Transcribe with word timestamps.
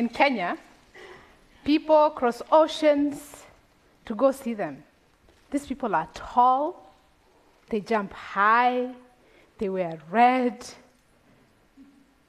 in 0.00 0.08
Kenya, 0.08 0.56
people 1.62 2.08
cross 2.10 2.40
oceans 2.50 3.44
to 4.06 4.14
go 4.14 4.32
see 4.32 4.54
them. 4.54 4.82
These 5.50 5.66
people 5.66 5.94
are 5.94 6.08
tall, 6.14 6.94
they 7.68 7.80
jump 7.80 8.14
high, 8.14 8.94
they 9.58 9.68
wear 9.68 9.98
red, 10.10 10.66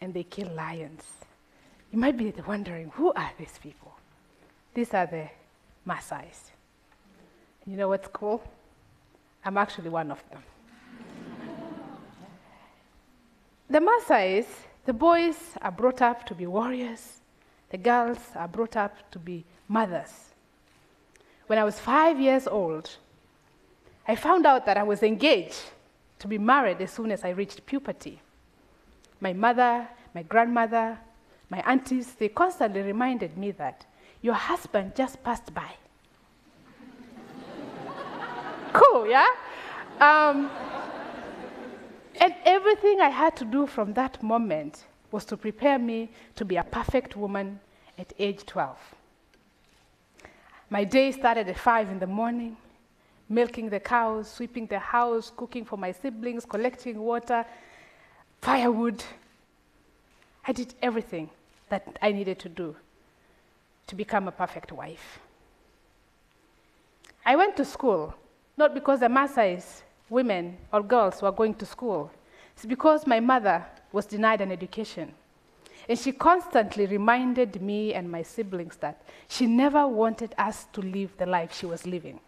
and 0.02 0.14
they 0.14 0.24
kill 0.24 0.50
lions. 0.54 1.04
You 1.94 2.00
might 2.00 2.18
be 2.18 2.34
wondering, 2.46 2.90
who 2.90 3.14
are 3.14 3.32
these 3.40 3.58
people? 3.64 3.94
These 4.74 4.94
are 4.94 5.06
the 5.06 5.30
Maasais. 5.88 6.52
You 7.66 7.78
know 7.78 7.88
what's 7.88 8.10
cool? 8.10 8.44
I'm 9.46 9.58
actually 9.58 9.90
one 9.90 10.12
of 10.12 10.22
them. 10.30 10.44
the 13.70 13.80
Maasais, 13.80 14.46
the 14.86 14.94
boys 14.94 15.38
are 15.62 15.72
brought 15.72 16.02
up 16.02 16.26
to 16.26 16.36
be 16.36 16.46
warriors, 16.46 17.21
the 17.72 17.78
girls 17.78 18.20
are 18.36 18.48
brought 18.48 18.76
up 18.76 19.10
to 19.12 19.18
be 19.20 19.46
mothers. 19.68 20.32
When 21.48 21.58
I 21.58 21.64
was 21.64 21.80
five 21.80 22.20
years 22.20 22.48
old, 22.48 22.90
I 24.08 24.16
found 24.16 24.46
out 24.46 24.66
that 24.66 24.78
I 24.78 24.84
was 24.84 25.04
engaged 25.04 25.62
to 26.20 26.28
be 26.28 26.38
married 26.38 26.82
as 26.82 26.92
soon 26.92 27.12
as 27.12 27.24
I 27.24 27.30
reached 27.30 27.66
puberty. 27.66 28.22
My 29.22 29.34
mother, 29.34 29.88
my 30.14 30.24
grandmother, 30.24 31.00
my 31.50 31.64
aunties, 31.66 32.14
they 32.14 32.28
constantly 32.28 32.82
reminded 32.82 33.38
me 33.38 33.52
that 33.52 33.86
your 34.22 34.34
husband 34.34 34.94
just 34.96 35.24
passed 35.24 35.54
by. 35.54 35.72
cool, 38.74 39.08
yeah? 39.08 39.28
Um, 40.00 40.50
and 42.20 42.36
everything 42.46 43.00
I 43.00 43.10
had 43.10 43.36
to 43.38 43.46
do 43.46 43.66
from 43.66 43.94
that 43.94 44.22
moment 44.22 44.86
was 45.12 45.26
to 45.26 45.38
prepare 45.38 45.78
me 45.78 46.10
to 46.36 46.46
be 46.46 46.56
a 46.56 46.64
perfect 46.64 47.16
woman 47.16 47.60
at 47.98 48.14
age 48.18 48.46
12. 48.46 48.78
My 50.70 50.84
day 50.84 51.12
started 51.12 51.50
at 51.50 51.58
5 51.58 51.90
in 51.90 52.00
the 52.00 52.08
morning, 52.08 52.56
milking 53.28 53.70
the 53.70 53.80
cows, 53.80 54.30
sweeping 54.30 54.68
the 54.68 54.80
house, 54.80 55.32
cooking 55.36 55.66
for 55.66 55.78
my 55.78 55.92
siblings, 55.92 56.46
collecting 56.46 57.00
water, 57.00 57.46
firewood. 58.42 59.04
I 60.48 60.54
did 60.54 60.74
everything 60.82 61.30
that 61.70 62.00
I 62.02 62.12
needed 62.12 62.40
to 62.40 62.50
do 62.50 62.76
to 63.88 63.96
become 63.96 64.28
a 64.28 64.32
perfect 64.32 64.72
wife. 64.72 65.20
I 67.26 67.36
went 67.36 67.56
to 67.58 67.66
school, 67.66 68.14
not 68.58 68.74
because 68.74 69.02
the 69.02 69.08
Maasai's 69.08 69.84
women 70.10 70.58
or 70.72 70.82
girls 70.82 71.22
were 71.22 71.32
going 71.32 71.54
to 71.56 71.66
school. 71.66 72.12
It's 72.56 72.66
because 72.66 73.06
my 73.06 73.20
mother 73.20 73.66
was 73.92 74.06
denied 74.06 74.42
an 74.42 74.52
education. 74.52 75.14
And 75.90 75.98
she 75.98 76.12
constantly 76.12 76.86
reminded 76.86 77.62
me 77.62 77.94
and 77.94 78.10
my 78.10 78.22
siblings 78.22 78.78
that 78.78 79.02
she 79.28 79.48
never 79.48 79.88
wanted 79.88 80.36
us 80.38 80.66
to 80.74 80.82
live 80.82 81.18
the 81.18 81.26
life 81.26 81.56
she 81.56 81.66
was 81.66 81.86
living. 81.86 82.20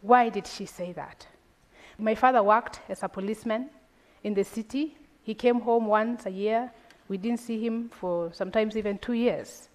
Why 0.00 0.28
did 0.28 0.46
she 0.46 0.66
say 0.66 0.92
that? 0.92 1.26
My 1.98 2.14
father 2.14 2.42
worked 2.42 2.80
as 2.88 3.02
a 3.02 3.08
policeman 3.08 3.70
in 4.22 4.34
the 4.34 4.44
city. 4.44 4.96
He 5.22 5.34
came 5.34 5.60
home 5.60 5.86
once 5.86 6.26
a 6.26 6.30
year. 6.30 6.70
We 7.08 7.18
didn't 7.18 7.40
see 7.40 7.64
him 7.64 7.88
for 7.90 8.32
sometimes 8.32 8.76
even 8.76 8.98
two 8.98 9.12
years. 9.12 9.68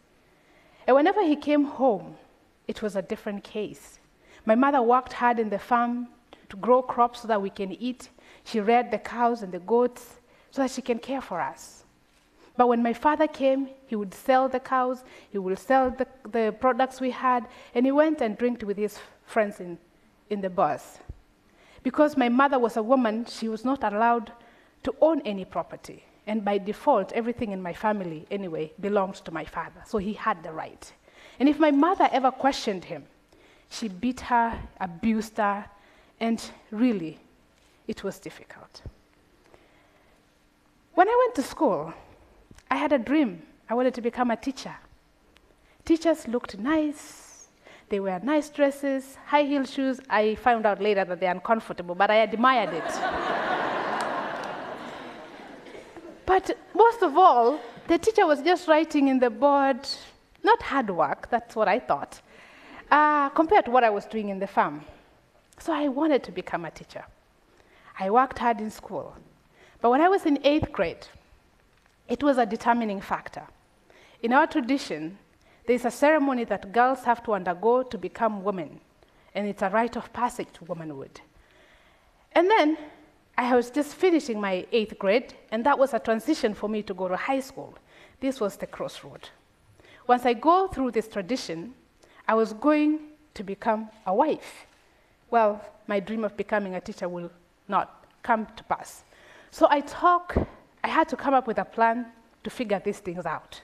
And 0.88 0.96
whenever 0.96 1.24
he 1.24 1.36
came 1.36 1.66
home, 1.66 2.16
it 2.68 2.82
was 2.82 2.96
a 2.96 3.02
different 3.02 3.44
case. 3.44 4.00
My 4.46 4.56
mother 4.56 4.82
worked 4.82 5.14
hard 5.14 5.40
in 5.40 5.50
the 5.50 5.60
farm 5.60 6.08
to 6.50 6.58
grow 6.58 6.82
crops 6.82 7.22
so 7.22 7.28
that 7.28 7.42
we 7.42 7.50
can 7.50 7.72
eat. 7.74 8.10
She 8.44 8.60
reared 8.60 8.92
the 8.92 8.98
cows 8.98 9.44
and 9.44 9.52
the 9.52 9.60
goats 9.60 10.19
so 10.52 10.62
that 10.62 10.72
she 10.72 10.82
can 10.82 11.00
care 11.00 11.22
for 11.22 11.40
us. 11.40 11.84
But 12.58 12.68
when 12.68 12.84
my 12.84 12.94
father 12.94 13.28
came, 13.28 13.70
he 13.88 13.96
would 13.96 14.14
sell 14.14 14.50
the 14.50 14.60
cows, 14.60 15.04
he 15.32 15.38
would 15.38 15.58
sell 15.58 15.92
the, 15.92 16.08
the 16.30 16.54
products 16.60 17.00
we 17.00 17.12
had, 17.12 17.48
and 17.74 17.86
he 17.86 17.92
went 17.92 18.22
and 18.22 18.38
drank 18.38 18.64
with 18.64 18.78
his 18.78 19.00
friends 19.26 19.62
in, 19.62 19.78
in 20.30 20.42
the 20.42 20.50
bars. 20.50 21.00
Because 21.84 22.18
my 22.18 22.28
mother 22.28 22.60
was 22.60 22.76
a 22.76 22.84
woman, 22.84 23.26
she 23.26 23.48
was 23.48 23.64
not 23.64 23.84
allowed 23.84 24.34
to 24.84 24.94
own 25.00 25.22
any 25.22 25.46
property. 25.46 26.04
And 26.28 26.44
by 26.44 26.58
default, 26.58 27.14
everything 27.14 27.52
in 27.52 27.62
my 27.62 27.74
family, 27.74 28.28
anyway, 28.30 28.74
belonged 28.80 29.16
to 29.16 29.32
my 29.32 29.46
father. 29.46 29.82
So 29.88 29.98
he 29.98 30.14
had 30.14 30.44
the 30.44 30.52
right. 30.52 30.92
And 31.40 31.48
if 31.48 31.60
my 31.60 31.72
mother 31.72 32.10
ever 32.12 32.30
questioned 32.30 32.84
him, 32.84 33.06
she 33.70 33.88
beat 33.88 34.20
her, 34.22 34.60
abused 34.80 35.38
her, 35.38 35.66
and 36.20 36.44
really, 36.72 37.20
it 37.88 38.04
was 38.04 38.20
difficult. 38.20 38.82
When 41.00 41.08
I 41.08 41.16
went 41.18 41.36
to 41.36 41.44
school, 41.44 41.94
I 42.70 42.76
had 42.76 42.92
a 42.92 43.00
dream. 43.00 43.42
I 43.70 43.74
wanted 43.74 43.94
to 43.94 44.02
become 44.02 44.32
a 44.32 44.36
teacher. 44.36 44.76
Teachers 45.86 46.28
looked 46.28 46.58
nice. 46.58 47.48
They 47.88 48.02
wear 48.02 48.20
nice 48.22 48.50
dresses, 48.50 49.18
high 49.26 49.44
heel 49.44 49.64
shoes. 49.64 50.02
I 50.10 50.36
found 50.36 50.66
out 50.66 50.82
later 50.82 51.06
that 51.06 51.22
they're 51.22 51.32
uncomfortable, 51.32 51.96
but 51.96 52.12
I 52.12 52.16
admired 52.16 52.74
it. 52.74 52.84
but 56.26 56.58
most 56.76 57.02
of 57.02 57.18
all, 57.18 57.62
the 57.88 57.98
teacher 57.98 58.28
was 58.28 58.42
just 58.42 58.68
writing 58.68 59.08
in 59.08 59.20
the 59.20 59.30
board, 59.30 59.88
not 60.44 60.62
hard 60.62 60.90
work, 60.90 61.30
that's 61.30 61.56
what 61.56 61.70
I 61.70 61.80
thought, 61.80 62.22
uh, 62.92 63.30
compared 63.30 63.64
to 63.64 63.72
what 63.72 63.86
I 63.86 63.90
was 63.90 64.04
doing 64.04 64.28
in 64.28 64.40
the 64.40 64.48
farm. 64.48 64.84
So 65.60 65.72
I 65.72 65.88
wanted 65.88 66.24
to 66.24 66.34
become 66.34 66.66
a 66.66 66.72
teacher. 66.72 67.06
I 67.98 68.10
worked 68.10 68.40
hard 68.40 68.60
in 68.60 68.70
school. 68.70 69.16
But 69.82 69.92
when 69.92 70.02
I 70.02 70.10
was 70.10 70.26
in 70.26 70.40
eighth 70.44 70.72
grade, 70.72 71.08
it 72.08 72.24
was 72.24 72.38
a 72.38 72.46
determining 72.46 73.02
factor. 73.02 73.48
In 74.22 74.34
our 74.34 74.48
tradition, 74.48 75.18
there's 75.68 75.86
a 75.86 75.92
ceremony 75.92 76.44
that 76.46 76.72
girls 76.72 77.04
have 77.04 77.24
to 77.24 77.34
undergo 77.34 77.84
to 77.84 77.98
become 77.98 78.44
women, 78.44 78.80
and 79.36 79.48
it's 79.48 79.62
a 79.62 79.70
rite 79.70 79.96
of 79.96 80.12
passage 80.12 80.48
to 80.54 80.66
womanhood. 80.66 81.22
And 82.34 82.50
then 82.50 82.78
I 83.38 83.56
was 83.56 83.70
just 83.70 83.96
finishing 83.96 84.42
my 84.42 84.66
eighth 84.72 85.00
grade, 85.00 85.34
and 85.52 85.66
that 85.66 85.80
was 85.80 85.94
a 85.94 86.00
transition 86.00 86.54
for 86.54 86.68
me 86.68 86.82
to 86.84 86.94
go 86.94 87.08
to 87.08 87.16
high 87.16 87.40
school. 87.40 87.74
This 88.20 88.42
was 88.42 88.58
the 88.58 88.68
crossroad. 88.68 89.30
Once 90.08 90.26
I 90.26 90.34
go 90.34 90.68
through 90.68 90.92
this 90.92 91.08
tradition, 91.08 91.74
I 92.28 92.34
was 92.34 92.52
going 92.54 93.00
to 93.36 93.44
become 93.44 93.90
a 94.06 94.14
wife. 94.14 94.66
Well, 95.32 95.64
my 95.88 96.00
dream 96.00 96.24
of 96.24 96.36
becoming 96.36 96.76
a 96.76 96.82
teacher 96.82 97.08
will 97.08 97.32
not 97.68 98.06
come 98.24 98.48
to 98.58 98.64
pass. 98.64 99.04
So 99.52 99.68
I 99.70 99.82
talk, 99.82 100.36
I 100.84 100.88
had 100.88 101.10
to 101.10 101.16
come 101.16 101.34
up 101.34 101.48
with 101.48 101.58
a 101.58 101.66
plan 101.66 102.08
to 102.44 102.50
figure 102.50 102.82
these 102.84 103.00
things 103.00 103.26
out. 103.26 103.62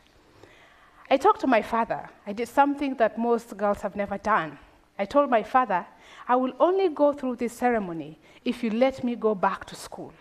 I 1.09 1.17
talked 1.17 1.41
to 1.41 1.47
my 1.47 1.61
father. 1.61 2.09
I 2.25 2.33
did 2.33 2.47
something 2.47 2.95
that 2.95 3.17
most 3.17 3.55
girls 3.55 3.81
have 3.81 3.95
never 3.95 4.17
done. 4.17 4.57
I 4.97 5.05
told 5.05 5.29
my 5.29 5.43
father, 5.43 5.85
I 6.27 6.35
will 6.35 6.53
only 6.59 6.89
go 6.89 7.13
through 7.13 7.35
this 7.35 7.53
ceremony 7.53 8.17
if 8.43 8.63
you 8.63 8.71
let 8.71 9.03
me 9.03 9.15
go 9.15 9.35
back 9.35 9.65
to 9.65 9.75
school. 9.75 10.13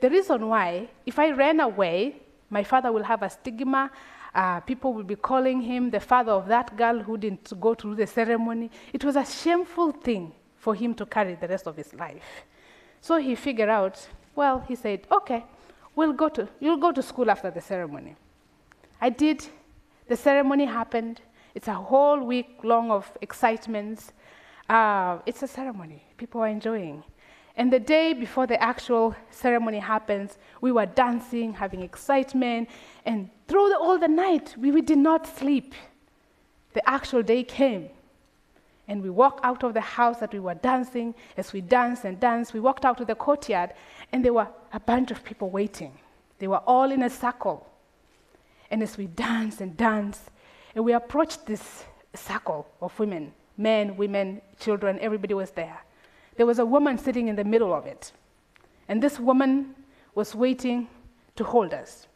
The 0.00 0.08
reason 0.08 0.48
why, 0.48 0.88
if 1.04 1.18
I 1.18 1.32
ran 1.32 1.60
away, 1.60 2.16
my 2.48 2.64
father 2.64 2.90
will 2.90 3.02
have 3.02 3.22
a 3.22 3.28
stigma. 3.28 3.90
Uh, 4.34 4.60
people 4.60 4.94
will 4.94 5.02
be 5.02 5.16
calling 5.16 5.60
him 5.60 5.90
the 5.90 6.00
father 6.00 6.32
of 6.32 6.46
that 6.46 6.76
girl 6.76 7.00
who 7.00 7.18
didn't 7.18 7.52
go 7.60 7.74
through 7.74 7.96
the 7.96 8.06
ceremony. 8.06 8.70
It 8.92 9.04
was 9.04 9.16
a 9.16 9.26
shameful 9.26 9.92
thing 9.92 10.32
for 10.56 10.74
him 10.74 10.94
to 10.94 11.04
carry 11.04 11.34
the 11.34 11.48
rest 11.48 11.66
of 11.66 11.76
his 11.76 11.92
life. 11.92 12.44
So 13.00 13.16
he 13.16 13.34
figured 13.34 13.68
out 13.68 14.06
well, 14.34 14.64
he 14.66 14.74
said, 14.74 15.06
okay, 15.10 15.44
we'll 15.96 16.12
go 16.12 16.28
to, 16.28 16.48
you'll 16.60 16.76
go 16.76 16.92
to 16.92 17.02
school 17.02 17.30
after 17.30 17.50
the 17.50 17.60
ceremony. 17.60 18.16
I 19.00 19.10
did. 19.10 19.46
The 20.08 20.16
ceremony 20.16 20.64
happened. 20.64 21.20
It's 21.54 21.68
a 21.68 21.74
whole 21.74 22.20
week 22.20 22.58
long 22.62 22.90
of 22.90 23.10
excitement. 23.20 24.12
Uh, 24.68 25.18
it's 25.26 25.42
a 25.42 25.48
ceremony. 25.48 26.02
People 26.16 26.40
are 26.42 26.48
enjoying. 26.48 27.02
And 27.56 27.72
the 27.72 27.80
day 27.80 28.12
before 28.12 28.46
the 28.46 28.62
actual 28.62 29.14
ceremony 29.30 29.78
happens, 29.78 30.38
we 30.60 30.72
were 30.72 30.86
dancing, 30.86 31.52
having 31.52 31.82
excitement, 31.82 32.68
and 33.04 33.28
through 33.48 33.68
the, 33.68 33.78
all 33.78 33.98
the 33.98 34.08
night, 34.08 34.54
we, 34.56 34.70
we 34.70 34.80
did 34.80 34.98
not 34.98 35.26
sleep. 35.26 35.74
The 36.72 36.88
actual 36.88 37.22
day 37.22 37.42
came, 37.42 37.90
and 38.90 39.00
we 39.00 39.08
walked 39.08 39.44
out 39.44 39.62
of 39.62 39.72
the 39.72 39.80
house 39.80 40.18
that 40.18 40.32
we 40.32 40.40
were 40.40 40.54
dancing. 40.54 41.14
As 41.36 41.52
we 41.52 41.60
danced 41.60 42.04
and 42.04 42.18
danced, 42.18 42.52
we 42.52 42.58
walked 42.58 42.84
out 42.84 42.98
to 42.98 43.04
the 43.04 43.14
courtyard, 43.14 43.70
and 44.10 44.24
there 44.24 44.32
were 44.32 44.48
a 44.72 44.80
bunch 44.80 45.12
of 45.12 45.22
people 45.22 45.48
waiting. 45.48 45.92
They 46.40 46.48
were 46.48 46.58
all 46.66 46.90
in 46.90 47.04
a 47.04 47.08
circle. 47.08 47.64
And 48.68 48.82
as 48.82 48.98
we 48.98 49.06
danced 49.06 49.60
and 49.60 49.76
danced, 49.76 50.32
and 50.74 50.84
we 50.84 50.92
approached 50.92 51.46
this 51.46 51.84
circle 52.14 52.66
of 52.82 52.98
women 52.98 53.32
men, 53.56 53.96
women, 53.96 54.40
children, 54.58 54.98
everybody 55.00 55.34
was 55.34 55.50
there. 55.50 55.78
There 56.36 56.46
was 56.46 56.58
a 56.58 56.64
woman 56.64 56.96
sitting 56.98 57.28
in 57.28 57.36
the 57.36 57.44
middle 57.44 57.74
of 57.74 57.86
it. 57.86 58.10
And 58.88 59.02
this 59.02 59.20
woman 59.20 59.74
was 60.14 60.34
waiting 60.34 60.88
to 61.36 61.44
hold 61.44 61.74
us. 61.74 62.08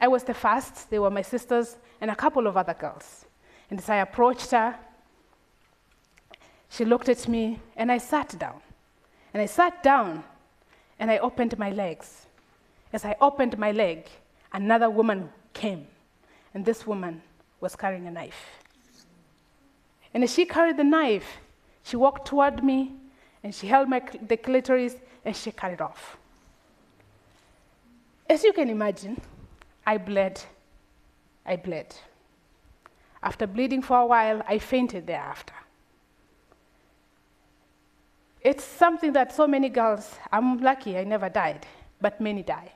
I 0.00 0.08
was 0.08 0.24
the 0.24 0.34
first, 0.34 0.90
they 0.90 0.98
were 0.98 1.10
my 1.10 1.22
sisters, 1.22 1.76
and 2.00 2.10
a 2.10 2.16
couple 2.16 2.48
of 2.48 2.56
other 2.56 2.74
girls. 2.74 3.24
And 3.70 3.78
as 3.78 3.88
I 3.88 3.96
approached 3.98 4.50
her, 4.50 4.76
she 6.70 6.84
looked 6.86 7.10
at 7.10 7.28
me, 7.28 7.60
and 7.76 7.92
I 7.92 7.98
sat 7.98 8.38
down. 8.38 8.60
And 9.34 9.42
I 9.42 9.46
sat 9.46 9.82
down, 9.82 10.24
and 10.98 11.10
I 11.10 11.18
opened 11.18 11.58
my 11.58 11.70
legs. 11.70 12.26
As 12.92 13.04
I 13.04 13.16
opened 13.20 13.58
my 13.58 13.72
leg, 13.72 14.08
another 14.52 14.88
woman 14.88 15.30
came 15.52 15.86
and 16.54 16.64
this 16.64 16.86
woman 16.86 17.22
was 17.60 17.76
carrying 17.76 18.06
a 18.06 18.10
knife. 18.10 18.46
And 20.12 20.24
as 20.24 20.32
she 20.32 20.44
carried 20.44 20.76
the 20.76 20.84
knife, 20.84 21.38
she 21.84 21.96
walked 21.96 22.26
toward 22.26 22.64
me 22.64 22.92
and 23.42 23.54
she 23.54 23.66
held 23.68 23.88
my, 23.88 24.02
the 24.26 24.36
clitoris 24.36 24.96
and 25.24 25.36
she 25.36 25.52
cut 25.52 25.72
it 25.72 25.80
off. 25.80 26.16
As 28.28 28.42
you 28.44 28.52
can 28.52 28.68
imagine, 28.68 29.20
I 29.86 29.98
bled. 29.98 30.40
I 31.46 31.56
bled. 31.56 31.94
After 33.22 33.46
bleeding 33.46 33.82
for 33.82 33.98
a 33.98 34.06
while, 34.06 34.42
I 34.48 34.58
fainted 34.58 35.06
thereafter. 35.06 35.54
It's 38.42 38.64
something 38.64 39.12
that 39.12 39.34
so 39.34 39.46
many 39.46 39.68
girls, 39.68 40.16
I'm 40.32 40.60
lucky 40.60 40.96
I 40.96 41.04
never 41.04 41.28
died, 41.28 41.66
but 42.00 42.20
many 42.20 42.42
die. 42.42 42.72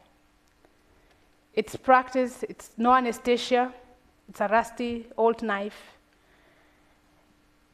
It's 1.55 1.77
practice, 1.77 2.43
it's 2.49 2.73
no 2.77 2.93
anesthesia, 2.93 3.73
it's 4.29 4.41
a 4.41 4.49
rusty 4.49 5.07
old 5.17 5.43
knife. 5.43 5.97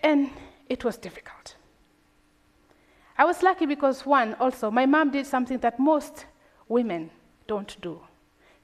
And 0.01 0.31
it 0.69 0.85
was 0.85 0.97
difficult. 0.97 1.57
I 3.19 3.25
was 3.25 3.43
lucky 3.43 3.67
because, 3.67 4.07
one, 4.07 4.35
also, 4.35 4.71
my 4.71 4.87
mom 4.87 5.11
did 5.11 5.27
something 5.27 5.59
that 5.59 5.79
most 5.79 6.27
women 6.69 7.11
don't 7.47 7.77
do. 7.83 8.01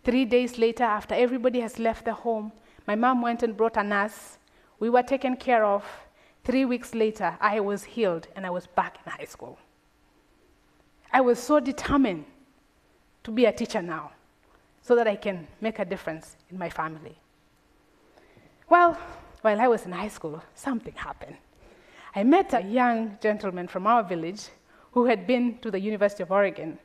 Three 0.05 0.25
days 0.25 0.57
later, 0.57 0.85
after 0.85 1.15
everybody 1.15 1.61
has 1.61 1.79
left 1.79 2.05
the 2.05 2.15
home, 2.15 2.53
my 2.87 2.95
mom 2.95 3.21
went 3.21 3.43
and 3.43 3.57
brought 3.57 3.77
a 3.77 3.83
nurse. 3.83 4.39
We 4.79 4.89
were 4.89 5.03
taken 5.03 5.37
care 5.37 5.65
of. 5.65 5.85
Three 6.47 6.65
weeks 6.65 6.95
later, 6.95 7.37
I 7.41 7.59
was 7.59 7.83
healed 7.83 8.29
and 8.37 8.47
I 8.47 8.51
was 8.51 8.69
back 8.69 8.99
in 9.05 9.11
high 9.11 9.25
school. 9.25 9.59
I 11.13 11.21
was 11.21 11.41
so 11.41 11.59
determined 11.59 12.25
to 13.25 13.33
be 13.33 13.47
a 13.47 13.53
teacher 13.53 13.83
now 13.83 14.13
so 14.81 14.95
that 14.95 15.09
I 15.09 15.17
can 15.17 15.49
make 15.61 15.81
a 15.81 15.85
difference 15.85 16.37
in 16.49 16.57
my 16.57 16.71
family. 16.71 17.19
Well, 18.71 18.97
while 19.43 19.61
I 19.61 19.67
was 19.67 19.87
in 19.87 19.91
high 19.91 20.07
school, 20.07 20.41
something 20.55 20.95
happened. 20.95 21.37
I 22.15 22.23
met 22.23 22.55
a 22.55 22.63
young 22.63 23.19
gentleman 23.21 23.67
from 23.67 23.89
our 23.89 24.05
village 24.05 24.43
who 24.93 25.07
had 25.07 25.27
been 25.27 25.59
to 25.63 25.73
the 25.73 25.81
University 25.81 26.23
of 26.23 26.31
Oregon. 26.31 26.79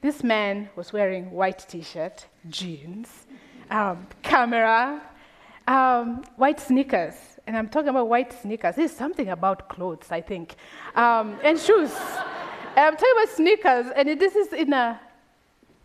This 0.00 0.24
man 0.24 0.70
was 0.76 0.94
wearing 0.94 1.30
white 1.30 1.62
t-shirt, 1.68 2.26
jeans, 2.48 3.26
um, 3.68 4.06
camera, 4.22 5.02
um, 5.68 6.24
white 6.36 6.58
sneakers. 6.58 7.33
And 7.46 7.56
I'm 7.56 7.68
talking 7.68 7.90
about 7.90 8.08
white 8.08 8.32
sneakers. 8.40 8.76
There's 8.76 8.92
something 8.92 9.28
about 9.28 9.68
clothes, 9.68 10.06
I 10.10 10.20
think, 10.20 10.54
um, 10.94 11.38
and 11.42 11.58
shoes. 11.58 11.92
I'm 12.76 12.96
talking 12.96 13.14
about 13.16 13.28
sneakers, 13.28 13.86
and 13.94 14.18
this 14.20 14.34
is 14.34 14.52
in 14.52 14.72
a 14.72 14.98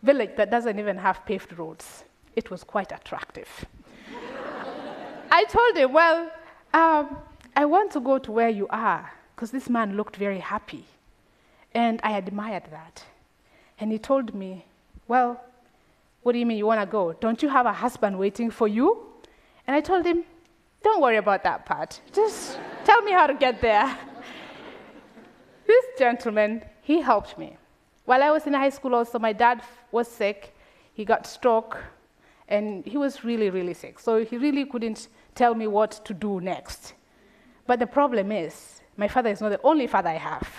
village 0.02 0.32
that 0.38 0.50
doesn't 0.50 0.80
even 0.80 0.98
have 0.98 1.26
paved 1.26 1.58
roads. 1.58 2.06
It 2.36 2.50
was 2.50 2.64
quite 2.64 2.92
attractive. 2.92 3.50
I 5.32 5.44
told 5.46 5.76
him, 5.76 5.92
Well, 5.92 6.32
um, 6.74 7.18
I 7.56 7.66
want 7.66 7.92
to 7.92 8.00
go 8.00 8.18
to 8.20 8.32
where 8.32 8.50
you 8.50 8.68
are, 8.70 9.12
because 9.36 9.52
this 9.52 9.70
man 9.70 9.98
looked 9.98 10.16
very 10.16 10.40
happy. 10.40 10.86
And 11.74 12.00
I 12.04 12.18
admired 12.18 12.64
that. 12.72 13.04
And 13.80 13.92
he 13.92 14.00
told 14.00 14.34
me, 14.34 14.66
Well, 15.08 15.42
what 16.24 16.32
do 16.32 16.40
you 16.40 16.46
mean 16.46 16.58
you 16.58 16.66
want 16.66 16.82
to 16.82 16.86
go? 16.86 17.14
Don't 17.14 17.44
you 17.44 17.50
have 17.50 17.66
a 17.66 17.74
husband 17.74 18.18
waiting 18.18 18.50
for 18.50 18.68
you? 18.68 19.06
And 19.68 19.76
I 19.76 19.82
told 19.82 20.06
him, 20.06 20.24
Don't 20.82 21.02
worry 21.02 21.18
about 21.18 21.44
that 21.44 21.66
part. 21.66 22.00
Just 22.14 22.58
tell 22.86 23.02
me 23.02 23.12
how 23.12 23.28
to 23.28 23.34
get 23.34 23.62
there. 23.62 23.98
this 25.68 25.86
gentleman, 25.98 26.64
he 26.82 27.02
helped 27.02 27.38
me. 27.38 27.58
While 28.06 28.24
I 28.24 28.32
was 28.32 28.48
in 28.48 28.54
high 28.54 28.70
school, 28.70 28.96
also, 28.96 29.20
my 29.20 29.34
dad 29.34 29.62
was 29.92 30.08
sick. 30.08 30.56
He 30.94 31.06
got 31.06 31.28
stroke, 31.28 31.78
and 32.48 32.86
he 32.86 32.98
was 32.98 33.24
really, 33.24 33.50
really 33.50 33.74
sick. 33.74 34.00
So 34.00 34.24
he 34.24 34.38
really 34.38 34.66
couldn't 34.66 35.10
tell 35.36 35.54
me 35.54 35.68
what 35.68 35.92
to 36.06 36.14
do 36.14 36.42
next. 36.42 36.94
But 37.68 37.80
the 37.80 37.88
problem 37.88 38.32
is, 38.32 38.82
my 38.98 39.08
father 39.08 39.30
is 39.30 39.42
not 39.42 39.50
the 39.50 39.62
only 39.64 39.86
father 39.86 40.10
I 40.10 40.18
have. 40.18 40.50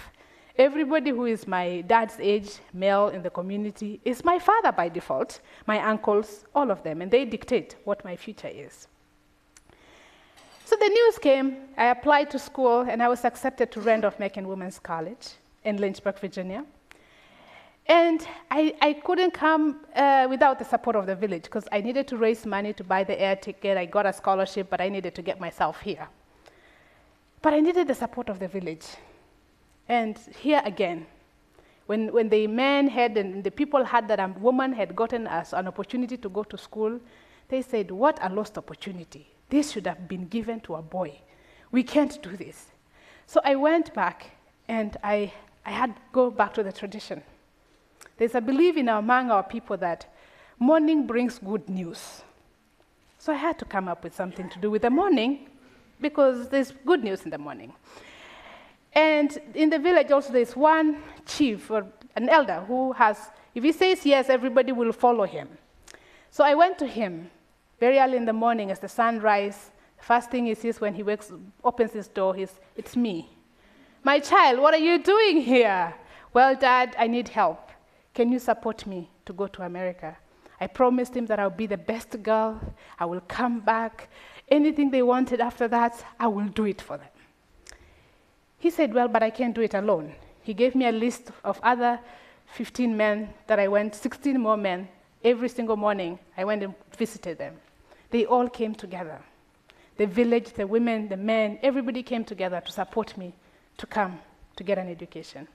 Everybody 0.57 1.11
who 1.11 1.25
is 1.25 1.47
my 1.47 1.81
dad's 1.83 2.17
age, 2.21 2.59
male 2.73 3.09
in 3.09 3.23
the 3.23 3.31
community, 3.31 4.01
is 4.05 4.25
my 4.25 4.39
father 4.39 4.73
by 4.73 4.89
default, 4.89 5.41
my 5.67 5.81
uncles, 5.81 6.45
all 6.55 6.71
of 6.71 6.83
them, 6.83 7.01
and 7.01 7.11
they 7.11 7.25
dictate 7.25 7.77
what 7.85 8.05
my 8.05 8.15
future 8.15 8.51
is. 8.53 8.87
The 10.81 10.89
news 10.89 11.19
came, 11.19 11.57
I 11.77 11.89
applied 11.89 12.31
to 12.31 12.39
school, 12.39 12.81
and 12.81 13.03
I 13.03 13.09
was 13.11 13.27
accepted 13.27 13.71
to 13.73 13.83
Randolph 13.83 14.19
Macon 14.19 14.49
Women's 14.49 14.79
College 14.79 15.29
in 15.63 15.77
Lynchburg, 15.77 16.19
Virginia. 16.19 16.65
And 17.87 18.27
I, 18.51 18.75
I 18.81 18.95
couldn't 18.95 19.33
come 19.33 19.85
uh, 19.95 20.27
without 20.31 20.59
the 20.59 20.65
support 20.65 20.97
of 20.97 21.05
the 21.05 21.15
village 21.15 21.43
because 21.43 21.69
I 21.71 21.83
needed 21.83 22.09
to 22.09 22.17
raise 22.17 22.47
money 22.47 22.73
to 22.73 22.83
buy 22.83 23.05
the 23.05 23.21
air 23.21 23.37
ticket. 23.37 23.77
I 23.77 23.85
got 23.85 24.07
a 24.07 24.13
scholarship, 24.15 24.71
but 24.71 24.81
I 24.81 24.89
needed 24.89 25.15
to 25.17 25.23
get 25.23 25.39
myself 25.39 25.83
here. 25.83 26.09
But 27.43 27.53
I 27.53 27.61
needed 27.61 27.87
the 27.87 27.95
support 27.95 28.31
of 28.31 28.39
the 28.39 28.49
village. 28.49 28.87
And 29.87 30.17
here 30.39 30.63
again, 30.65 31.07
when, 31.85 32.11
when 32.11 32.31
the 32.31 32.47
men 32.47 32.89
had 32.89 33.19
and 33.19 33.45
the 33.45 33.51
people 33.51 33.85
had 33.85 34.09
that 34.09 34.19
a 34.19 34.29
woman 34.39 34.73
had 34.73 34.97
gotten 34.97 35.27
us 35.27 35.53
an 35.53 35.69
opportunity 35.69 36.17
to 36.17 36.31
go 36.31 36.43
to 36.43 36.57
school, 36.57 36.99
they 37.49 37.61
said, 37.61 37.91
What 37.91 38.19
a 38.23 38.33
lost 38.33 38.57
opportunity. 38.57 39.27
This 39.51 39.73
should 39.73 39.87
have 39.87 40.09
been 40.09 40.27
given 40.27 40.61
to 40.61 40.77
a 40.77 40.83
boy. 40.83 41.21
We 41.71 41.83
can't 41.83 42.21
do 42.23 42.37
this. 42.37 42.67
So 43.27 43.41
I 43.45 43.57
went 43.57 43.93
back 43.95 44.31
and 44.69 44.97
I, 45.05 45.33
I 45.67 45.71
had 45.71 45.95
to 45.95 46.03
go 46.13 46.31
back 46.31 46.55
to 46.55 46.63
the 46.63 46.73
tradition. 46.73 47.23
There's 48.17 48.35
a 48.35 48.41
belief 48.41 48.77
in 48.77 48.89
among 48.89 49.31
our 49.31 49.43
people 49.43 49.77
that 49.79 50.07
morning 50.59 51.07
brings 51.07 51.39
good 51.39 51.69
news. 51.69 52.23
So 53.19 53.33
I 53.33 53.37
had 53.37 53.59
to 53.59 53.65
come 53.65 53.89
up 53.89 54.05
with 54.05 54.15
something 54.15 54.49
to 54.49 54.59
do 54.59 54.71
with 54.71 54.83
the 54.83 54.91
morning 54.91 55.49
because 56.01 56.49
there's 56.49 56.73
good 56.87 57.05
news 57.05 57.23
in 57.23 57.31
the 57.31 57.39
morning. 57.39 57.73
And 58.93 59.37
in 59.55 59.71
the 59.71 59.79
village 59.79 60.11
also 60.11 60.33
there's 60.33 60.57
one 60.57 61.03
chief 61.27 61.71
or 61.71 61.87
an 62.17 62.29
elder 62.29 62.61
who 62.67 62.93
has, 62.93 63.31
if 63.55 63.63
he 63.63 63.73
says 63.73 64.05
yes, 64.07 64.29
everybody 64.29 64.73
will 64.73 64.93
follow 64.93 65.25
him. 65.25 65.49
So 66.31 66.45
I 66.45 66.55
went 66.55 66.79
to 66.79 66.87
him 66.87 67.31
very 67.81 67.99
early 67.99 68.19
in 68.19 68.27
the 68.27 68.33
morning 68.33 68.71
as 68.71 68.79
the 68.79 68.89
sun 68.89 69.19
rises. 69.21 69.71
The 69.97 70.05
first 70.05 70.31
thing 70.31 70.47
he 70.47 70.55
sees 70.55 70.81
when 70.81 70.95
he 70.95 71.03
wakes, 71.03 71.33
opens 71.65 71.93
his 71.93 72.09
door 72.09 72.37
is, 72.37 72.53
it's 72.77 72.95
me. 72.95 73.29
My 74.05 74.21
child, 74.21 74.61
what 74.61 74.75
are 74.75 74.79
you 74.79 75.03
doing 75.03 75.41
here? 75.41 75.95
Well, 76.33 76.55
Dad, 76.55 76.95
I 76.99 77.07
need 77.07 77.29
help. 77.29 77.71
Can 78.15 78.31
you 78.31 78.39
support 78.39 78.87
me 78.87 79.11
to 79.25 79.33
go 79.33 79.47
to 79.47 79.63
America? 79.63 80.17
I 80.61 80.67
promised 80.67 81.17
him 81.17 81.27
that 81.27 81.41
I'll 81.41 81.51
be 81.51 81.67
the 81.67 81.77
best 81.79 82.23
girl. 82.23 82.61
I 82.99 83.07
will 83.07 83.23
come 83.23 83.61
back. 83.61 84.09
Anything 84.49 84.91
they 84.91 85.03
wanted 85.03 85.41
after 85.41 85.67
that, 85.69 86.05
I 86.19 86.29
will 86.29 86.49
do 86.49 86.67
it 86.67 86.81
for 86.81 86.99
them. 86.99 87.09
He 88.59 88.69
said, 88.71 88.93
Well, 88.93 89.09
but 89.09 89.23
I 89.23 89.31
can't 89.31 89.55
do 89.55 89.63
it 89.63 89.75
alone. 89.75 90.15
He 90.43 90.53
gave 90.53 90.75
me 90.75 90.87
a 90.87 90.93
list 90.93 91.31
of 91.45 91.59
other 91.63 91.99
15 92.47 92.95
men 92.95 93.31
that 93.47 93.59
I 93.59 93.69
went, 93.69 93.95
16 93.95 94.39
more 94.39 94.57
men. 94.57 94.89
Every 95.25 95.49
single 95.49 95.77
morning, 95.77 96.19
I 96.37 96.45
went 96.45 96.63
and 96.63 96.75
visited 96.97 97.39
them. 97.39 97.57
They 98.11 98.27
all 98.27 98.49
came 98.49 98.75
together. 98.75 99.21
The 99.97 100.07
village, 100.07 100.53
the 100.55 100.67
women, 100.67 101.09
the 101.09 101.17
men, 101.17 101.59
everybody 101.63 102.03
came 102.03 102.25
together 102.25 102.61
to 102.61 102.73
support 102.73 103.17
me 103.17 103.35
to 103.77 103.87
come 103.87 104.19
to 104.57 104.65
get 104.65 104.79
an 104.79 104.89
education. 104.89 105.47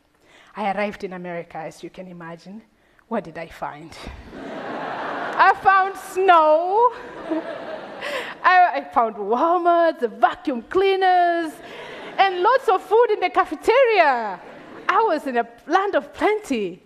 I 0.55 0.71
arrived 0.71 1.03
in 1.03 1.13
America, 1.13 1.57
as 1.57 1.83
you 1.83 1.89
can 1.89 2.07
imagine. 2.07 2.62
What 3.07 3.24
did 3.24 3.38
I 3.38 3.47
find? 3.47 3.95
I 5.38 5.53
found 5.62 5.97
snow. 5.97 6.91
I, 8.43 8.71
I, 8.75 8.88
found 8.93 9.15
Walmart, 9.15 10.00
vacuum 10.19 10.62
cleaners, 10.69 11.51
and 12.17 12.41
lots 12.41 12.69
of 12.69 12.81
food 12.81 13.07
in 13.12 13.19
the 13.19 13.29
cafeteria. 13.29 14.39
I 14.88 15.01
was 15.01 15.27
in 15.27 15.38
a 15.38 15.47
land 15.67 15.95
of 15.95 16.13
plenty. 16.13 16.83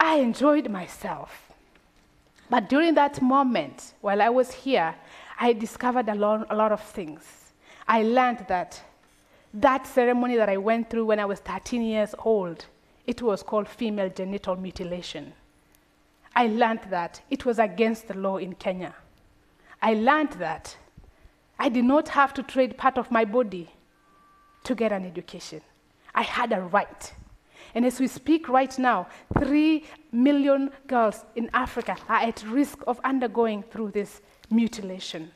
I 0.00 0.16
enjoyed 0.16 0.68
myself. 0.68 1.45
But 2.48 2.68
during 2.68 2.94
that 2.94 3.20
moment, 3.20 3.94
while 4.00 4.22
I 4.22 4.28
was 4.28 4.52
here, 4.52 4.94
I 5.38 5.52
discovered 5.52 6.08
a 6.08 6.14
lot, 6.14 6.46
a 6.50 6.54
lot 6.54 6.72
of 6.72 6.80
things. 6.80 7.52
I 7.88 8.02
learned 8.02 8.46
that 8.48 8.80
that 9.54 9.86
ceremony 9.86 10.36
that 10.36 10.48
I 10.48 10.56
went 10.56 10.90
through 10.90 11.06
when 11.06 11.18
I 11.18 11.24
was 11.24 11.40
13 11.40 11.82
years 11.82 12.14
old, 12.18 12.66
it 13.06 13.22
was 13.22 13.42
called 13.42 13.68
female 13.68 14.10
genital 14.10 14.56
mutilation. 14.56 15.32
I 16.34 16.48
learned 16.48 16.82
that 16.90 17.22
it 17.30 17.46
was 17.46 17.58
against 17.58 18.08
the 18.08 18.14
law 18.14 18.36
in 18.36 18.54
Kenya. 18.54 18.94
I 19.80 19.94
learned 19.94 20.32
that 20.32 20.76
I 21.58 21.68
did 21.70 21.84
not 21.84 22.08
have 22.10 22.34
to 22.34 22.42
trade 22.42 22.76
part 22.76 22.98
of 22.98 23.10
my 23.10 23.24
body 23.24 23.70
to 24.64 24.74
get 24.74 24.92
an 24.92 25.06
education. 25.06 25.62
I 26.14 26.22
had 26.22 26.52
a 26.52 26.60
right. 26.60 27.12
And 27.76 27.84
as 27.84 28.00
we 28.00 28.06
speak 28.06 28.48
right 28.48 28.76
now, 28.78 29.06
three 29.38 29.84
million 30.10 30.70
girls 30.86 31.26
in 31.36 31.50
Africa 31.52 31.94
are 32.08 32.20
at 32.22 32.42
risk 32.44 32.78
of 32.86 32.98
undergoing 33.04 33.62
through 33.64 33.90
this 33.90 34.22
mutilation. 34.50 35.30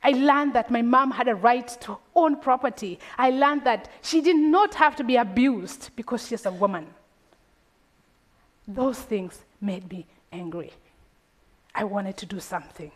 I 0.00 0.12
learned 0.12 0.52
that 0.54 0.70
my 0.70 0.80
mom 0.80 1.10
had 1.10 1.26
a 1.26 1.34
right 1.34 1.66
to 1.80 1.98
own 2.14 2.36
property. 2.36 3.00
I 3.18 3.30
learned 3.30 3.64
that 3.64 3.88
she 4.00 4.20
did 4.20 4.36
not 4.36 4.76
have 4.76 4.94
to 4.94 5.02
be 5.02 5.16
abused 5.16 5.90
because 5.96 6.28
she's 6.28 6.46
a 6.46 6.52
woman. 6.52 6.86
Those 8.68 9.00
things 9.00 9.40
made 9.60 9.90
me 9.90 10.06
angry. 10.30 10.72
I 11.74 11.82
wanted 11.82 12.16
to 12.18 12.26
do 12.26 12.38
something. 12.38 12.92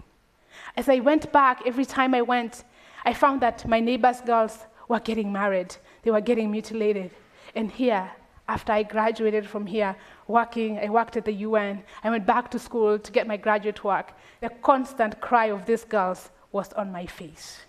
As 0.76 0.88
I 0.88 1.00
went 1.00 1.32
back, 1.32 1.62
every 1.66 1.84
time 1.84 2.14
I 2.14 2.22
went, 2.22 2.62
I 3.04 3.14
found 3.14 3.42
that 3.42 3.66
my 3.66 3.80
neighbors' 3.80 4.20
girls 4.20 4.60
were 4.86 5.00
getting 5.00 5.32
married, 5.32 5.74
they 6.04 6.12
were 6.12 6.20
getting 6.20 6.52
mutilated. 6.52 7.10
And 7.54 7.70
here, 7.70 8.10
after 8.48 8.72
I 8.72 8.82
graduated 8.82 9.46
from 9.46 9.66
here, 9.66 9.96
working, 10.26 10.78
I 10.78 10.88
worked 10.88 11.16
at 11.16 11.24
the 11.24 11.32
UN, 11.32 11.82
I 12.02 12.10
went 12.10 12.26
back 12.26 12.50
to 12.50 12.58
school 12.58 12.98
to 12.98 13.12
get 13.12 13.26
my 13.26 13.36
graduate 13.36 13.84
work. 13.84 14.12
The 14.40 14.48
constant 14.48 15.20
cry 15.20 15.46
of 15.46 15.66
these 15.66 15.84
girls 15.84 16.30
was 16.50 16.72
on 16.74 16.92
my 16.92 17.06
face. 17.06 17.60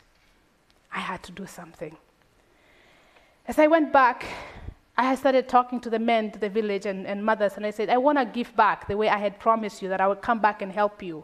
I 0.91 0.99
had 0.99 1.23
to 1.23 1.31
do 1.31 1.45
something. 1.45 1.97
As 3.47 3.59
I 3.59 3.67
went 3.67 3.91
back, 3.91 4.25
I 4.97 5.15
started 5.15 5.49
talking 5.49 5.79
to 5.81 5.89
the 5.89 5.99
men 5.99 6.31
to 6.31 6.39
the 6.39 6.49
village 6.49 6.85
and, 6.85 7.07
and 7.07 7.25
mothers, 7.25 7.53
and 7.57 7.65
I 7.65 7.71
said, 7.71 7.89
I 7.89 7.97
want 7.97 8.19
to 8.19 8.25
give 8.25 8.55
back 8.55 8.87
the 8.87 8.95
way 8.95 9.09
I 9.09 9.17
had 9.17 9.39
promised 9.39 9.81
you 9.81 9.89
that 9.89 9.99
I 9.99 10.07
would 10.07 10.21
come 10.21 10.39
back 10.39 10.61
and 10.61 10.71
help 10.71 11.01
you. 11.01 11.23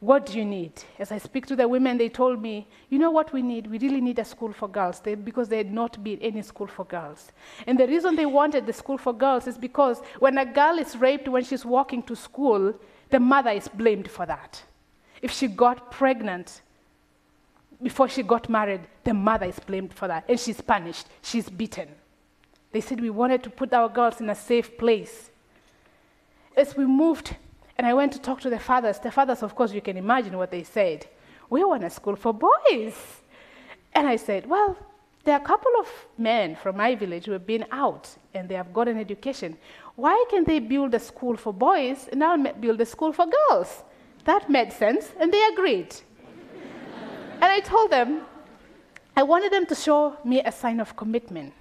What 0.00 0.24
do 0.24 0.38
you 0.38 0.46
need? 0.46 0.72
As 0.98 1.12
I 1.12 1.18
speak 1.18 1.44
to 1.46 1.56
the 1.56 1.68
women, 1.68 1.98
they 1.98 2.08
told 2.08 2.40
me, 2.40 2.66
you 2.88 2.98
know 2.98 3.10
what 3.10 3.34
we 3.34 3.42
need? 3.42 3.66
We 3.66 3.78
really 3.78 4.00
need 4.00 4.18
a 4.18 4.24
school 4.24 4.50
for 4.50 4.66
girls 4.66 5.00
they, 5.00 5.14
because 5.14 5.48
there 5.48 5.58
had 5.58 5.72
not 5.72 6.02
been 6.02 6.18
any 6.20 6.40
school 6.40 6.66
for 6.66 6.86
girls. 6.86 7.32
And 7.66 7.78
the 7.78 7.86
reason 7.86 8.16
they 8.16 8.24
wanted 8.24 8.64
the 8.64 8.72
school 8.72 8.96
for 8.96 9.12
girls 9.12 9.46
is 9.46 9.58
because 9.58 10.00
when 10.18 10.38
a 10.38 10.46
girl 10.46 10.78
is 10.78 10.96
raped 10.96 11.28
when 11.28 11.44
she's 11.44 11.66
walking 11.66 12.02
to 12.04 12.16
school, 12.16 12.74
the 13.10 13.20
mother 13.20 13.50
is 13.50 13.68
blamed 13.68 14.10
for 14.10 14.24
that. 14.24 14.62
If 15.20 15.32
she 15.32 15.48
got 15.48 15.90
pregnant 15.90 16.62
before 17.82 18.08
she 18.08 18.22
got 18.22 18.48
married, 18.48 18.80
the 19.04 19.12
mother 19.12 19.46
is 19.46 19.58
blamed 19.58 19.92
for 19.92 20.08
that. 20.08 20.24
And 20.30 20.40
she's 20.40 20.62
punished, 20.62 21.08
she's 21.20 21.50
beaten. 21.50 21.88
They 22.72 22.80
said 22.80 23.00
we 23.00 23.10
wanted 23.10 23.42
to 23.42 23.50
put 23.50 23.74
our 23.74 23.88
girls 23.90 24.20
in 24.20 24.30
a 24.30 24.34
safe 24.34 24.78
place. 24.78 25.30
As 26.56 26.74
we 26.74 26.86
moved 26.86 27.36
and 27.80 27.86
I 27.86 27.94
went 27.94 28.12
to 28.12 28.20
talk 28.20 28.42
to 28.42 28.50
the 28.50 28.58
fathers, 28.58 28.98
the 28.98 29.10
fathers, 29.10 29.42
of 29.42 29.54
course, 29.54 29.72
you 29.72 29.80
can 29.80 29.96
imagine 29.96 30.36
what 30.36 30.50
they 30.50 30.64
said. 30.64 31.06
We 31.48 31.64
want 31.64 31.82
a 31.82 31.88
school 31.88 32.14
for 32.14 32.34
boys. 32.34 32.94
And 33.94 34.06
I 34.06 34.16
said, 34.16 34.46
Well, 34.46 34.76
there 35.24 35.34
are 35.34 35.40
a 35.40 35.44
couple 35.46 35.72
of 35.80 35.88
men 36.18 36.56
from 36.56 36.76
my 36.76 36.94
village 36.94 37.24
who 37.24 37.32
have 37.32 37.46
been 37.46 37.64
out 37.72 38.14
and 38.34 38.50
they 38.50 38.54
have 38.54 38.74
got 38.74 38.86
an 38.86 38.98
education. 38.98 39.56
Why 39.96 40.22
can't 40.30 40.46
they 40.46 40.58
build 40.58 40.92
a 40.92 40.98
school 40.98 41.38
for 41.38 41.54
boys 41.54 42.06
and 42.12 42.22
I'll 42.22 42.52
build 42.52 42.82
a 42.82 42.84
school 42.84 43.14
for 43.14 43.24
girls? 43.48 43.82
That 44.26 44.50
made 44.50 44.74
sense, 44.74 45.14
and 45.18 45.32
they 45.32 45.42
agreed. 45.46 45.96
and 47.40 47.44
I 47.44 47.60
told 47.60 47.90
them 47.90 48.26
I 49.16 49.22
wanted 49.22 49.54
them 49.54 49.64
to 49.64 49.74
show 49.74 50.18
me 50.22 50.42
a 50.42 50.52
sign 50.52 50.80
of 50.80 50.96
commitment. 50.96 51.54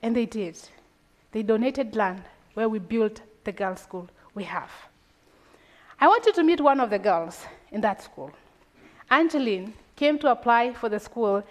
And 0.00 0.16
they 0.16 0.24
did. 0.24 0.58
They 1.32 1.42
donated 1.42 1.94
land 1.94 2.22
where 2.54 2.70
we 2.70 2.78
built 2.78 3.20
the 3.44 3.52
girls' 3.52 3.82
school 3.82 4.08
we 4.34 4.44
have. 4.44 4.70
I 6.00 6.06
wanted 6.06 6.34
to 6.34 6.44
meet 6.44 6.60
one 6.60 6.78
of 6.78 6.90
the 6.90 6.98
girls 6.98 7.44
in 7.72 7.80
that 7.80 8.00
school. 8.00 8.30
Angeline 9.10 9.74
came 9.96 10.16
to 10.20 10.30
apply 10.30 10.72
for 10.74 10.88
the 10.88 11.00
school, 11.00 11.42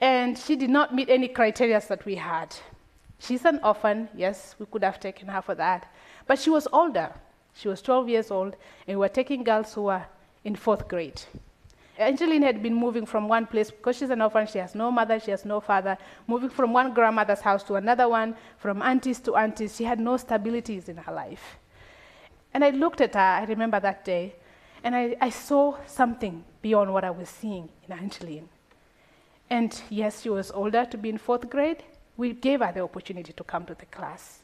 and 0.00 0.38
she 0.38 0.56
did 0.56 0.70
not 0.70 0.94
meet 0.94 1.10
any 1.10 1.28
criteria 1.28 1.82
that 1.86 2.06
we 2.06 2.14
had. 2.14 2.56
She's 3.18 3.44
an 3.44 3.60
orphan, 3.62 4.08
yes, 4.14 4.54
we 4.58 4.64
could 4.64 4.82
have 4.84 5.00
taken 5.00 5.28
her 5.28 5.42
for 5.42 5.54
that. 5.56 5.92
But 6.26 6.38
she 6.38 6.48
was 6.48 6.66
older. 6.72 7.12
She 7.52 7.68
was 7.68 7.82
12 7.82 8.08
years 8.08 8.30
old, 8.30 8.56
and 8.86 8.96
we 8.96 9.00
were 9.00 9.08
taking 9.10 9.44
girls 9.44 9.74
who 9.74 9.82
were 9.82 10.06
in 10.44 10.56
fourth 10.56 10.88
grade. 10.88 11.20
Angeline 11.98 12.42
had 12.42 12.62
been 12.62 12.72
moving 12.72 13.04
from 13.04 13.28
one 13.28 13.44
place 13.44 13.70
because 13.70 13.98
she's 13.98 14.08
an 14.08 14.22
orphan, 14.22 14.46
she 14.46 14.56
has 14.60 14.74
no 14.74 14.90
mother, 14.90 15.20
she 15.20 15.30
has 15.30 15.44
no 15.44 15.60
father, 15.60 15.98
moving 16.26 16.48
from 16.48 16.72
one 16.72 16.94
grandmother's 16.94 17.42
house 17.42 17.62
to 17.64 17.74
another 17.74 18.08
one, 18.08 18.34
from 18.56 18.80
aunties 18.80 19.20
to 19.20 19.36
aunties. 19.36 19.76
She 19.76 19.84
had 19.84 20.00
no 20.00 20.16
stabilities 20.16 20.88
in 20.88 20.96
her 20.96 21.12
life. 21.12 21.58
And 22.52 22.64
I 22.64 22.70
looked 22.70 23.00
at 23.00 23.14
her, 23.14 23.20
I 23.20 23.44
remember 23.44 23.80
that 23.80 24.04
day, 24.04 24.34
and 24.82 24.94
I, 24.94 25.16
I 25.20 25.30
saw 25.30 25.76
something 25.86 26.44
beyond 26.62 26.92
what 26.92 27.04
I 27.04 27.10
was 27.10 27.28
seeing 27.28 27.68
in 27.86 27.92
Angeline. 27.92 28.48
And 29.48 29.80
yes, 29.88 30.22
she 30.22 30.30
was 30.30 30.50
older 30.50 30.84
to 30.86 30.98
be 30.98 31.08
in 31.08 31.18
fourth 31.18 31.48
grade. 31.50 31.82
We 32.16 32.32
gave 32.32 32.60
her 32.60 32.72
the 32.72 32.80
opportunity 32.80 33.32
to 33.32 33.44
come 33.44 33.66
to 33.66 33.74
the 33.74 33.86
class. 33.86 34.40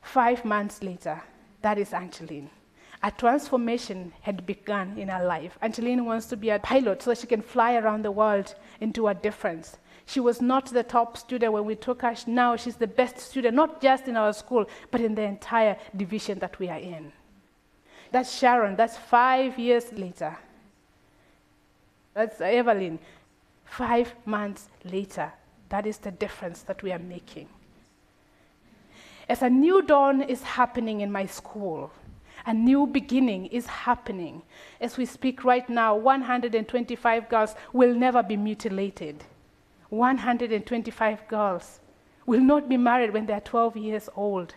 Five 0.00 0.44
months 0.44 0.82
later, 0.82 1.22
that 1.62 1.78
is 1.78 1.92
Angeline 1.92 2.50
a 3.02 3.10
transformation 3.10 4.12
had 4.20 4.46
begun 4.46 4.96
in 4.96 5.08
her 5.08 5.24
life. 5.24 5.58
Angeline 5.60 6.04
wants 6.04 6.26
to 6.26 6.36
be 6.36 6.50
a 6.50 6.58
pilot 6.60 7.02
so 7.02 7.14
she 7.14 7.26
can 7.26 7.42
fly 7.42 7.74
around 7.74 8.04
the 8.04 8.12
world 8.12 8.54
and 8.80 8.92
do 8.92 9.08
a 9.08 9.14
difference. 9.14 9.76
She 10.06 10.20
was 10.20 10.40
not 10.40 10.66
the 10.66 10.82
top 10.82 11.16
student 11.16 11.52
when 11.52 11.64
we 11.64 11.74
took 11.74 12.02
her. 12.02 12.14
Now 12.26 12.56
she's 12.56 12.76
the 12.76 12.86
best 12.86 13.18
student, 13.18 13.56
not 13.56 13.82
just 13.82 14.06
in 14.06 14.16
our 14.16 14.32
school, 14.32 14.66
but 14.90 15.00
in 15.00 15.14
the 15.14 15.22
entire 15.22 15.76
division 15.96 16.38
that 16.40 16.58
we 16.58 16.68
are 16.68 16.78
in. 16.78 17.12
That's 18.12 18.38
Sharon. 18.38 18.76
That's 18.76 18.96
five 18.96 19.58
years 19.58 19.92
later. 19.92 20.36
That's 22.14 22.40
Evelyn. 22.40 22.98
Five 23.64 24.14
months 24.26 24.68
later. 24.84 25.32
That 25.70 25.86
is 25.86 25.98
the 25.98 26.10
difference 26.10 26.62
that 26.62 26.82
we 26.82 26.92
are 26.92 26.98
making. 26.98 27.48
As 29.28 29.40
a 29.40 29.48
new 29.48 29.80
dawn 29.80 30.20
is 30.20 30.42
happening 30.42 31.00
in 31.00 31.10
my 31.10 31.24
school, 31.24 31.90
a 32.44 32.52
new 32.52 32.86
beginning 32.86 33.46
is 33.46 33.66
happening. 33.66 34.42
As 34.80 34.98
we 34.98 35.06
speak 35.06 35.44
right 35.44 35.68
now, 35.70 35.94
125 35.96 37.28
girls 37.30 37.54
will 37.72 37.94
never 37.94 38.22
be 38.22 38.36
mutilated. 38.36 39.24
125 39.88 41.28
girls 41.28 41.80
will 42.26 42.40
not 42.40 42.68
be 42.68 42.76
married 42.76 43.12
when 43.12 43.24
they 43.24 43.32
are 43.32 43.40
12 43.40 43.76
years 43.76 44.08
old. 44.16 44.54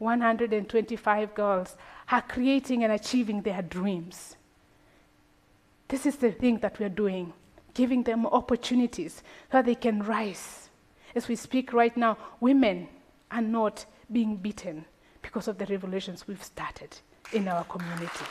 125 0.00 1.34
girls 1.34 1.76
are 2.10 2.22
creating 2.22 2.82
and 2.82 2.92
achieving 2.92 3.42
their 3.42 3.60
dreams. 3.60 4.36
This 5.88 6.06
is 6.06 6.16
the 6.16 6.32
thing 6.32 6.58
that 6.60 6.80
we're 6.80 6.88
doing, 6.88 7.34
giving 7.74 8.02
them 8.02 8.24
opportunities 8.26 9.16
so 9.52 9.58
that 9.58 9.66
they 9.66 9.74
can 9.74 10.02
rise. 10.02 10.70
As 11.14 11.28
we 11.28 11.36
speak 11.36 11.74
right 11.74 11.94
now, 11.96 12.16
women 12.40 12.88
are 13.30 13.42
not 13.42 13.84
being 14.10 14.36
beaten 14.36 14.86
because 15.20 15.48
of 15.48 15.58
the 15.58 15.66
revolutions 15.66 16.26
we've 16.26 16.42
started 16.42 16.96
in 17.34 17.46
our 17.46 17.64
community. 17.64 18.24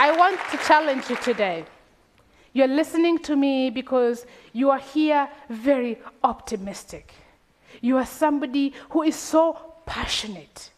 I 0.00 0.14
want 0.16 0.40
to 0.50 0.56
challenge 0.66 1.08
you 1.08 1.16
today. 1.16 1.64
You're 2.52 2.68
listening 2.68 3.18
to 3.20 3.36
me 3.36 3.70
because 3.70 4.26
you 4.52 4.70
are 4.70 4.78
here 4.78 5.28
very 5.48 5.98
optimistic. 6.24 7.12
You 7.80 7.96
are 7.98 8.06
somebody 8.06 8.72
who 8.90 9.02
is 9.02 9.16
so 9.16 9.58
passionate. 9.86 10.70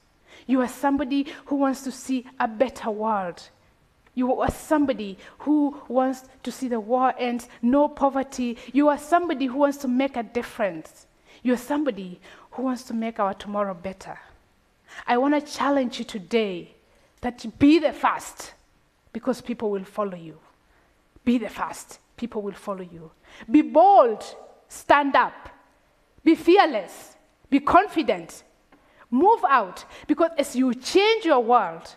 You 0.46 0.60
are 0.60 0.68
somebody 0.68 1.26
who 1.46 1.56
wants 1.56 1.82
to 1.82 1.92
see 1.92 2.26
a 2.38 2.48
better 2.48 2.90
world. 2.90 3.42
You 4.14 4.40
are 4.40 4.50
somebody 4.50 5.16
who 5.38 5.80
wants 5.88 6.24
to 6.42 6.50
see 6.50 6.68
the 6.68 6.80
war 6.80 7.14
end, 7.16 7.46
no 7.62 7.88
poverty. 7.88 8.58
You 8.72 8.88
are 8.88 8.98
somebody 8.98 9.46
who 9.46 9.58
wants 9.58 9.78
to 9.78 9.88
make 9.88 10.16
a 10.16 10.22
difference. 10.22 11.06
You 11.42 11.54
are 11.54 11.58
somebody 11.58 12.20
who 12.50 12.64
wants 12.64 12.82
to 12.84 12.94
make 12.94 13.20
our 13.20 13.32
tomorrow 13.34 13.74
better. 13.74 14.18
I 15.06 15.16
want 15.18 15.34
to 15.34 15.52
challenge 15.52 15.98
you 15.98 16.04
today 16.04 16.74
that 17.20 17.44
you 17.44 17.52
be 17.58 17.78
the 17.78 17.92
first 17.92 18.52
because 19.12 19.40
people 19.40 19.70
will 19.70 19.84
follow 19.84 20.16
you. 20.16 20.38
Be 21.24 21.38
the 21.38 21.48
first, 21.48 21.98
people 22.16 22.42
will 22.42 22.52
follow 22.52 22.82
you. 22.82 23.10
Be 23.50 23.62
bold, 23.62 24.24
stand 24.68 25.16
up. 25.16 25.48
Be 26.22 26.34
fearless, 26.34 27.16
be 27.48 27.60
confident. 27.60 28.44
Move 29.10 29.44
out 29.48 29.84
because 30.06 30.30
as 30.38 30.54
you 30.54 30.72
change 30.74 31.24
your 31.24 31.40
world, 31.40 31.96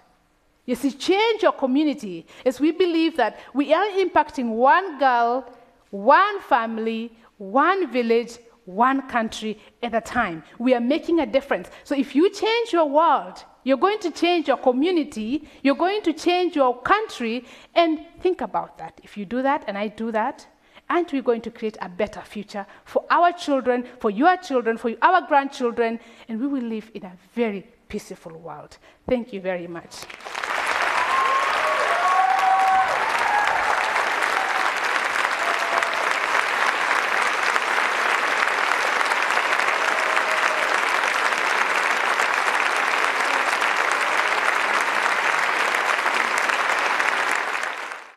you 0.66 0.76
see, 0.76 0.92
change 0.92 1.44
your 1.44 1.52
community 1.52 2.26
as 2.46 2.60
we 2.60 2.72
believe 2.72 3.18
that 3.18 3.38
we 3.54 3.74
are 3.74 3.86
impacting 3.86 4.56
one 4.56 4.98
girl, 4.98 5.46
one 5.90 6.40
family, 6.42 7.12
one 7.38 7.92
village, 7.92 8.38
one 8.66 9.08
country 9.10 9.60
at 9.82 9.94
a 9.94 10.02
time. 10.02 10.44
We 10.58 10.74
are 10.74 10.80
making 10.80 11.20
a 11.20 11.26
difference. 11.26 11.70
So 11.84 11.96
if 11.96 12.16
you 12.16 12.32
change 12.32 12.72
your 12.72 12.90
world, 12.90 13.44
you're 13.64 13.78
going 13.78 14.00
to 14.00 14.12
change 14.12 14.48
your 14.48 14.58
community, 14.58 15.48
you're 15.62 15.76
going 15.76 16.02
to 16.04 16.14
change 16.14 16.56
your 16.56 16.82
country, 16.82 17.46
and 17.76 18.06
think 18.22 18.42
about 18.42 18.78
that. 18.78 19.00
If 19.04 19.18
you 19.18 19.26
do 19.26 19.42
that 19.42 19.64
and 19.68 19.78
I 19.78 19.88
do 19.88 20.12
that, 20.12 20.48
aren't 20.90 21.12
we 21.14 21.22
going 21.22 21.42
to 21.42 21.52
create 21.52 21.78
a 21.82 21.90
better 21.90 22.22
future 22.22 22.66
for 22.86 23.06
our 23.10 23.32
children, 23.32 23.86
for 24.00 24.12
your 24.12 24.38
children, 24.38 24.78
for 24.78 24.94
our 25.02 25.26
grandchildren, 25.28 26.00
and 26.28 26.40
we 26.40 26.48
will 26.48 26.64
live 26.64 26.92
in 26.94 27.04
a 27.04 27.14
very 27.34 27.68
peaceful 27.88 28.38
world. 28.38 28.78
Thank 29.08 29.34
you 29.34 29.42
very 29.42 29.68
much. 29.68 30.06